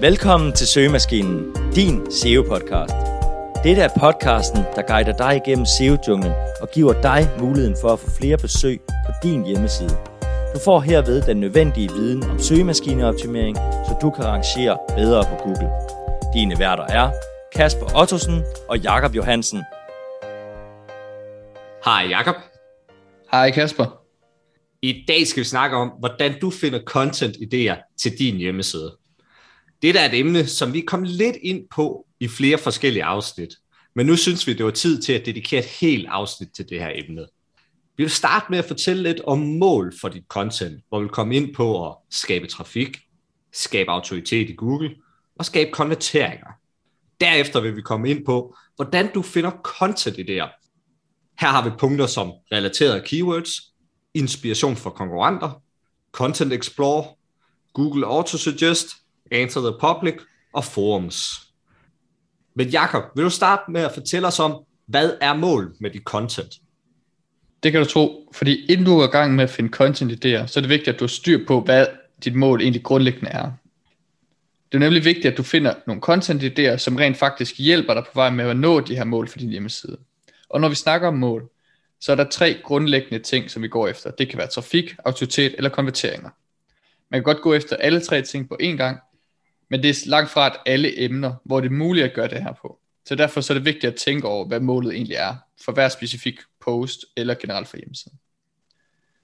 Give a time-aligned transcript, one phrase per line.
[0.00, 2.94] Velkommen til Søgemaskinen, din SEO-podcast.
[3.64, 8.10] Dette er podcasten, der guider dig igennem SEO-junglen og giver dig muligheden for at få
[8.10, 9.96] flere besøg på din hjemmeside.
[10.54, 15.70] Du får herved den nødvendige viden om søgemaskineoptimering, så du kan rangere bedre på Google.
[16.34, 17.10] Dine værter er
[17.54, 19.62] Kasper Ottosen og Jakob Johansen.
[21.84, 22.36] Hej Jakob.
[23.32, 24.02] Hej Kasper.
[24.82, 28.96] I dag skal vi snakke om, hvordan du finder content-idéer til din hjemmeside.
[29.86, 33.54] Det er et emne, som vi kom lidt ind på i flere forskellige afsnit,
[33.94, 36.80] men nu synes vi, det var tid til at dedikere et helt afsnit til det
[36.80, 37.26] her emne.
[37.96, 41.36] Vi vil starte med at fortælle lidt om mål for dit content, hvor vi kommer
[41.36, 42.98] ind på at skabe trafik,
[43.52, 44.94] skabe autoritet i Google
[45.38, 46.50] og skabe konverteringer.
[47.20, 50.66] Derefter vil vi komme ind på, hvordan du finder content-idéer.
[51.40, 53.50] Her har vi punkter som relaterede keywords,
[54.14, 55.62] inspiration for konkurrenter,
[56.12, 57.04] Content Explorer,
[57.72, 58.88] Google Auto Suggest
[59.32, 60.14] Answer the Public
[60.52, 61.46] og Forums.
[62.54, 66.02] Men Jakob, vil du starte med at fortælle os om, hvad er mål med dit
[66.02, 66.54] content?
[67.62, 70.60] Det kan du tro, fordi inden du er i gang med at finde content-idéer, så
[70.60, 71.86] er det vigtigt, at du har styr på, hvad
[72.24, 73.50] dit mål egentlig grundlæggende er.
[74.72, 78.10] Det er nemlig vigtigt, at du finder nogle content-idéer, som rent faktisk hjælper dig på
[78.14, 79.96] vej med at nå de her mål for din hjemmeside.
[80.48, 81.50] Og når vi snakker om mål,
[82.00, 84.10] så er der tre grundlæggende ting, som vi går efter.
[84.10, 86.30] Det kan være trafik, autoritet eller konverteringer.
[87.10, 88.98] Man kan godt gå efter alle tre ting på én gang,
[89.70, 92.42] men det er langt fra at alle emner, hvor det er muligt at gøre det
[92.42, 92.78] her på.
[93.04, 95.88] Så derfor så er det vigtigt at tænke over, hvad målet egentlig er for hver
[95.88, 98.18] specifik post eller generelt for hjemmesiden.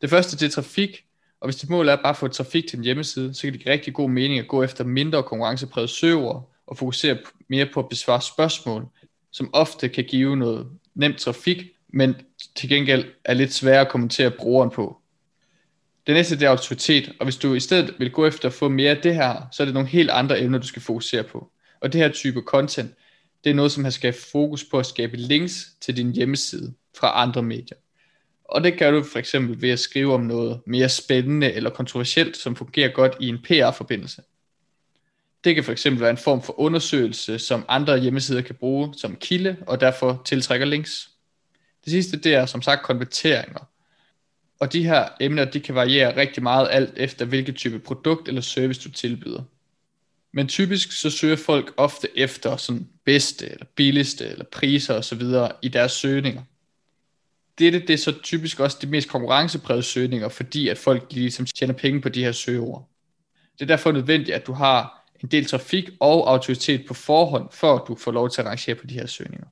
[0.00, 1.04] Det første det er trafik,
[1.40, 3.60] og hvis dit mål er bare at få trafik til en hjemmeside, så kan det
[3.60, 7.88] give rigtig god mening at gå efter mindre konkurrencepræget søger og fokusere mere på at
[7.88, 8.86] besvare spørgsmål,
[9.30, 12.14] som ofte kan give noget nemt trafik, men
[12.54, 15.00] til gengæld er lidt sværere at kommentere brugeren på.
[16.06, 18.68] Det næste det er autoritet, og hvis du i stedet vil gå efter at få
[18.68, 21.50] mere af det her, så er det nogle helt andre emner, du skal fokusere på.
[21.80, 22.94] Og det her type content,
[23.44, 27.22] det er noget, som har skabt fokus på at skabe links til din hjemmeside fra
[27.22, 27.76] andre medier.
[28.44, 32.36] Og det gør du for eksempel ved at skrive om noget mere spændende eller kontroversielt,
[32.36, 34.22] som fungerer godt i en PR-forbindelse.
[35.44, 39.16] Det kan for eksempel være en form for undersøgelse, som andre hjemmesider kan bruge som
[39.16, 41.10] kilde, og derfor tiltrækker links.
[41.84, 43.68] Det sidste, det er som sagt konverteringer.
[44.60, 48.40] Og de her emner, de kan variere rigtig meget alt efter, hvilket type produkt eller
[48.40, 49.42] service du tilbyder.
[50.32, 55.22] Men typisk så søger folk ofte efter sådan bedste eller billigste eller priser osv.
[55.62, 56.42] i deres søgninger.
[57.58, 61.74] Dette det er så typisk også de mest konkurrenceprægede søgninger, fordi at folk ligesom tjener
[61.74, 62.88] penge på de her søgeord.
[63.52, 67.78] Det er derfor nødvendigt, at du har en del trafik og autoritet på forhånd, før
[67.78, 69.46] du får lov til at rangere på de her søgninger.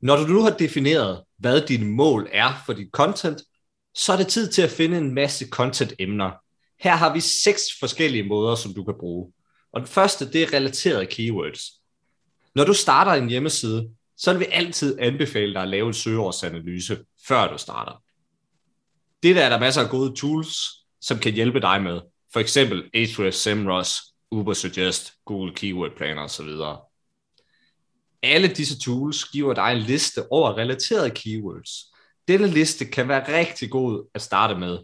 [0.00, 3.42] Når du nu har defineret, hvad dine mål er for dit content,
[3.98, 6.30] så er det tid til at finde en masse content-emner.
[6.80, 9.32] Her har vi seks forskellige måder, som du kan bruge.
[9.72, 11.62] Og den første, det er relaterede keywords.
[12.54, 16.98] Når du starter en hjemmeside, så vil vi altid anbefale dig at lave en søgeordsanalyse,
[17.28, 18.02] før du starter.
[19.22, 20.56] Det der er der masser af gode tools,
[21.00, 22.00] som kan hjælpe dig med.
[22.32, 26.48] For eksempel Ahrefs, SEMrush, Ubersuggest, Google Keyword Planner osv.
[28.22, 31.70] Alle disse tools giver dig en liste over relaterede keywords.
[32.28, 34.78] Denne liste kan være rigtig god at starte med,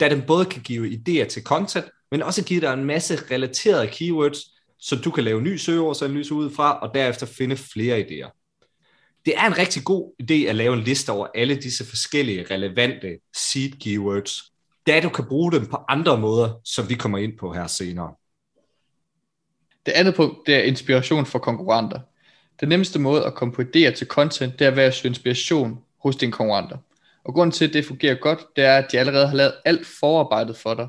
[0.00, 3.86] da den både kan give idéer til content, men også give dig en masse relaterede
[3.86, 4.38] keywords,
[4.78, 8.38] så du kan lave ny søgeordsanalyse ud fra, og derefter finde flere idéer.
[9.24, 13.18] Det er en rigtig god idé at lave en liste over alle disse forskellige relevante
[13.36, 14.42] seed keywords,
[14.86, 18.14] da du kan bruge dem på andre måder, som vi kommer ind på her senere.
[19.86, 22.00] Det andet punkt, det er inspiration for konkurrenter.
[22.60, 25.78] Den nemmeste måde at komme på idéer til content, det er ved at søge inspiration
[26.02, 26.76] hos dine konkurrenter.
[27.24, 29.86] Og grunden til, at det fungerer godt, det er, at de allerede har lavet alt
[29.86, 30.88] forarbejdet for dig.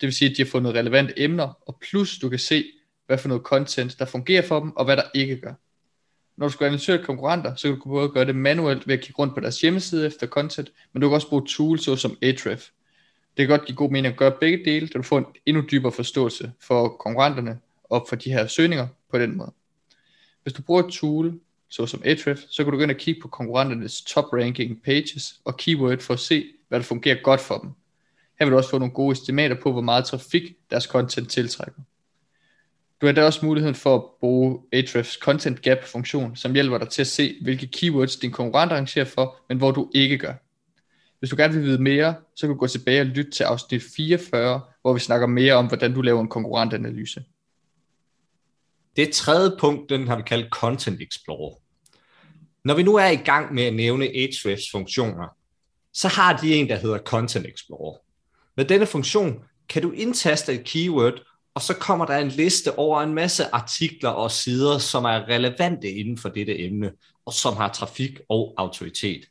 [0.00, 2.64] Det vil sige, at de har fundet relevante emner, og plus du kan se,
[3.06, 5.52] hvad for noget content, der fungerer for dem, og hvad der ikke gør.
[6.36, 9.18] Når du skal analysere konkurrenter, så kan du både gøre det manuelt ved at kigge
[9.18, 12.72] rundt på deres hjemmeside efter content, men du kan også bruge tools såsom Ahrefs.
[13.36, 15.62] Det kan godt give god mening at gøre begge dele, da du får en endnu
[15.70, 19.52] dybere forståelse for konkurrenterne og for de her søgninger på den måde.
[20.42, 21.40] Hvis du bruger et tool,
[21.72, 25.56] såsom Ahrefs, så kan du gå ind og kigge på konkurrenternes top ranking pages og
[25.56, 27.70] keyword for at se, hvad der fungerer godt for dem.
[28.38, 31.82] Her vil du også få nogle gode estimater på, hvor meget trafik deres content tiltrækker.
[33.00, 36.88] Du har da også muligheden for at bruge Ahrefs Content Gap funktion, som hjælper dig
[36.88, 40.34] til at se, hvilke keywords din konkurrent arrangerer for, men hvor du ikke gør.
[41.18, 43.82] Hvis du gerne vil vide mere, så kan du gå tilbage og lytte til afsnit
[43.96, 47.24] 44, hvor vi snakker mere om, hvordan du laver en konkurrentanalyse.
[48.96, 51.56] Det tredje punkt, den har vi kaldt Content Explorer.
[52.64, 55.28] Når vi nu er i gang med at nævne Ahrefs funktioner,
[55.92, 57.98] så har de en, der hedder Content Explorer.
[58.56, 61.22] Med denne funktion kan du indtaste et keyword
[61.54, 65.90] og så kommer der en liste over en masse artikler og sider, som er relevante
[65.90, 66.92] inden for dette emne,
[67.26, 69.24] og som har trafik og autoritet.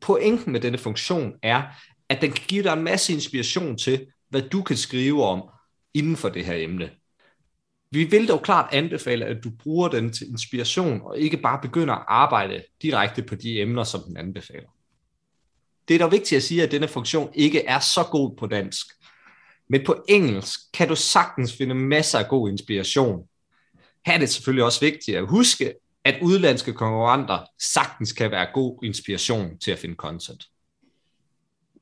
[0.00, 1.62] Pointen med denne funktion er,
[2.08, 5.42] at den kan give dig en masse inspiration til, hvad du kan skrive om
[5.94, 6.90] inden for det her emne.
[7.90, 11.94] Vi vil dog klart anbefale, at du bruger den til inspiration, og ikke bare begynder
[11.94, 14.68] at arbejde direkte på de emner, som den anbefaler.
[15.88, 18.86] Det er dog vigtigt at sige, at denne funktion ikke er så god på dansk.
[19.68, 23.28] Men på engelsk kan du sagtens finde masser af god inspiration.
[24.06, 28.84] Her er det selvfølgelig også vigtigt at huske, at udlandske konkurrenter sagtens kan være god
[28.84, 30.44] inspiration til at finde content.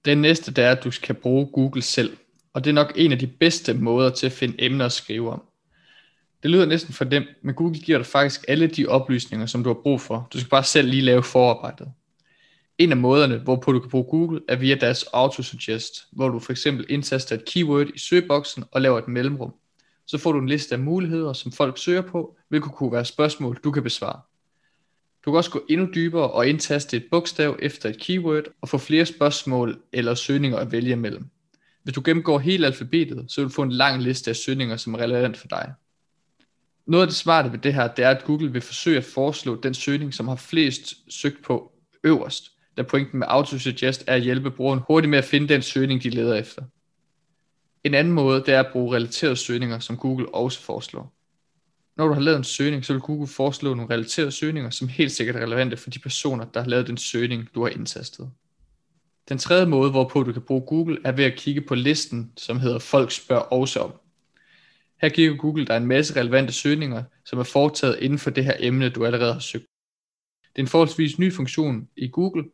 [0.05, 2.17] Den næste, det er, at du skal bruge Google selv.
[2.53, 5.31] Og det er nok en af de bedste måder til at finde emner at skrive
[5.31, 5.48] om.
[6.43, 9.69] Det lyder næsten for dem, men Google giver dig faktisk alle de oplysninger, som du
[9.69, 10.29] har brug for.
[10.33, 11.89] Du skal bare selv lige lave forarbejdet.
[12.79, 16.53] En af måderne, hvorpå du kan bruge Google, er via deres autosuggest, hvor du for
[16.53, 19.55] eksempel indtaster et keyword i søgeboksen og laver et mellemrum.
[20.07, 23.61] Så får du en liste af muligheder, som folk søger på, hvilket kunne være spørgsmål,
[23.65, 24.21] du kan besvare.
[25.25, 28.79] Du kan også gå endnu dybere og indtaste et bogstav efter et keyword og få
[28.79, 31.27] flere spørgsmål eller søgninger at vælge imellem.
[31.83, 34.95] Hvis du gennemgår hele alfabetet, så vil du få en lang liste af søgninger, som
[34.95, 35.73] er relevant for dig.
[36.89, 39.61] Noget af det smarte ved det her, det er, at Google vil forsøge at foreslå
[39.61, 41.73] den søgning, som har flest søgt på
[42.05, 46.03] øverst, da pointen med autosuggest er at hjælpe brugeren hurtigt med at finde den søgning,
[46.03, 46.63] de leder efter.
[47.85, 51.15] En anden måde, det er at bruge relaterede søgninger, som Google også foreslår.
[51.97, 55.13] Når du har lavet en søgning, så vil Google foreslå nogle relaterede søgninger, som helt
[55.13, 58.31] sikkert er relevante for de personer, der har lavet den søgning, du har indtastet.
[59.29, 62.61] Den tredje måde, hvorpå du kan bruge Google, er ved at kigge på listen, som
[62.61, 63.93] hedder Folk spørger også om.
[65.01, 68.55] Her giver Google dig en masse relevante søgninger, som er foretaget inden for det her
[68.59, 69.67] emne, du allerede har søgt.
[70.43, 72.45] Det er en forholdsvis ny funktion i Google,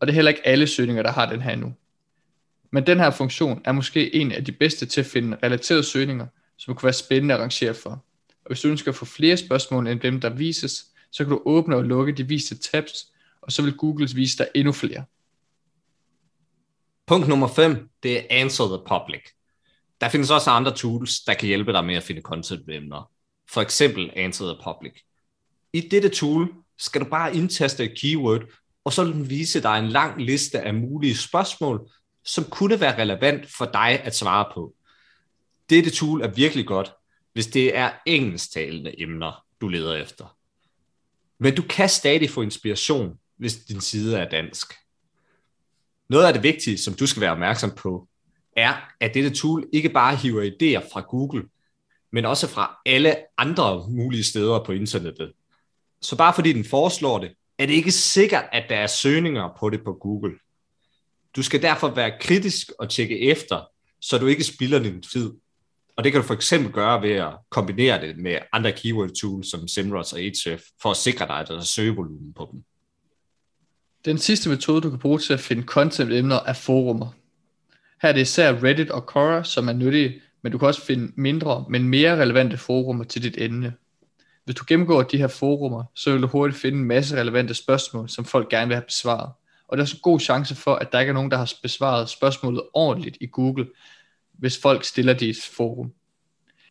[0.00, 1.74] og det er heller ikke alle søgninger, der har den her nu.
[2.72, 6.26] Men den her funktion er måske en af de bedste til at finde relaterede søgninger,
[6.56, 7.90] som kunne være spændende at arrangere for.
[8.28, 11.42] Og hvis du ønsker at få flere spørgsmål end dem, der vises, så kan du
[11.44, 15.04] åbne og lukke de viste tabs, og så vil Google vise dig endnu flere.
[17.06, 19.35] Punkt nummer 5, det er Answer the Public.
[20.00, 23.10] Der findes også andre tools, der kan hjælpe dig med at finde content-emner.
[23.50, 24.92] For eksempel Answer the Public.
[25.72, 28.42] I dette tool skal du bare indtaste et keyword,
[28.84, 31.90] og så vil den vise dig en lang liste af mulige spørgsmål,
[32.24, 34.74] som kunne være relevant for dig at svare på.
[35.70, 36.92] Dette tool er virkelig godt,
[37.32, 40.36] hvis det er engelsktalende emner, du leder efter.
[41.38, 44.74] Men du kan stadig få inspiration, hvis din side er dansk.
[46.08, 48.08] Noget af det vigtige, som du skal være opmærksom på,
[48.56, 51.44] er, at dette tool ikke bare hiver idéer fra Google,
[52.12, 55.32] men også fra alle andre mulige steder på internettet.
[56.00, 59.70] Så bare fordi den foreslår det, er det ikke sikkert, at der er søgninger på
[59.70, 60.34] det på Google.
[61.36, 63.70] Du skal derfor være kritisk og tjekke efter,
[64.00, 65.32] så du ikke spilder din tid.
[65.96, 69.50] Og det kan du for eksempel gøre ved at kombinere det med andre keyword tools
[69.50, 72.64] som SEMrush og Ahrefs, for at sikre dig, at der er søgevolumen på dem.
[74.04, 77.12] Den sidste metode, du kan bruge til at finde content-emner, er forumer.
[78.02, 81.12] Her er det især Reddit og Quora, som er nyttige, men du kan også finde
[81.16, 83.74] mindre, men mere relevante forumer til dit emne.
[84.44, 88.08] Hvis du gennemgår de her forumer, så vil du hurtigt finde en masse relevante spørgsmål,
[88.08, 89.30] som folk gerne vil have besvaret.
[89.68, 91.52] Og der er så en god chance for, at der ikke er nogen, der har
[91.62, 93.66] besvaret spørgsmålet ordentligt i Google,
[94.38, 95.92] hvis folk stiller det i et forum.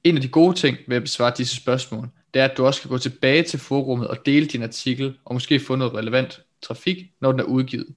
[0.03, 2.81] En af de gode ting ved at besvare disse spørgsmål, det er, at du også
[2.81, 6.97] kan gå tilbage til forummet og dele din artikel, og måske få noget relevant trafik,
[7.21, 7.95] når den er udgivet.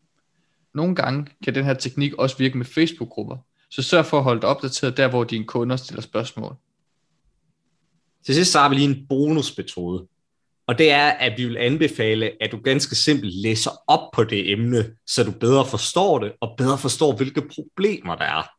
[0.78, 3.36] Nogle gange kan den her teknik også virke med Facebook-grupper,
[3.70, 6.56] så sørg for at holde dig opdateret der, hvor dine kunder stiller spørgsmål.
[8.26, 10.06] Til sidst så har vi lige en bonusmetode,
[10.66, 14.52] og det er, at vi vil anbefale, at du ganske simpelt læser op på det
[14.52, 18.50] emne, så du bedre forstår det, og bedre forstår, hvilke problemer der er.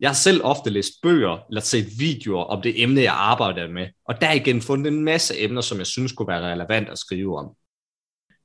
[0.00, 3.86] Jeg har selv ofte læst bøger eller set videoer om det emne, jeg arbejder med,
[4.08, 7.38] og der igen fundet en masse emner, som jeg synes kunne være relevant at skrive
[7.38, 7.50] om.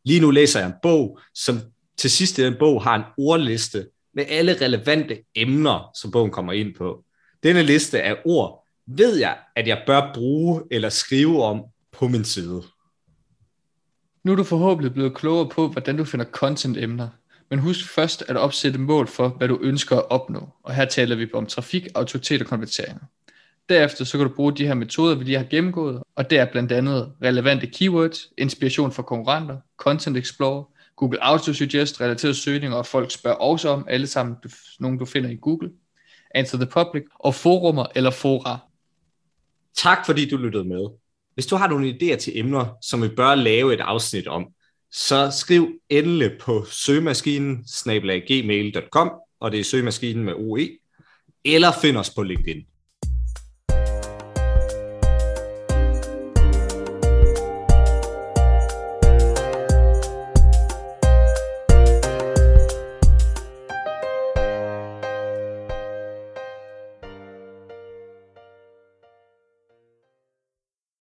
[0.05, 1.61] Lige nu læser jeg en bog, som
[1.97, 6.53] til sidst i den bog har en ordliste med alle relevante emner, som bogen kommer
[6.53, 7.03] ind på.
[7.43, 12.25] Denne liste af ord ved jeg, at jeg bør bruge eller skrive om på min
[12.25, 12.63] side.
[14.23, 17.09] Nu er du forhåbentlig blevet klogere på, hvordan du finder content-emner.
[17.49, 20.49] Men husk først at opsætte mål for, hvad du ønsker at opnå.
[20.63, 23.03] Og her taler vi om trafik, autoritet og konverteringer.
[23.69, 26.45] Derefter så kan du bruge de her metoder, vi lige har gennemgået, og det er
[26.45, 30.63] blandt andet relevante keywords, inspiration for konkurrenter, Content Explorer,
[30.97, 34.35] Google Autosuggest, relaterede søgninger, og folk spørger også om, alle sammen
[34.79, 35.71] nogle du finder i Google,
[36.35, 38.59] Answer the Public, og forumer eller fora.
[39.75, 40.87] Tak fordi du lyttede med.
[41.33, 44.47] Hvis du har nogle idéer til emner, som vi bør lave et afsnit om,
[44.91, 47.65] så skriv endelig på søgemaskinen
[48.27, 50.69] gmail.com, og det er søgemaskinen med OE,
[51.45, 52.65] eller find os på LinkedIn.